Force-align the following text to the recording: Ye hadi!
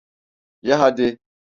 Ye 0.61 0.73
hadi! 0.75 1.17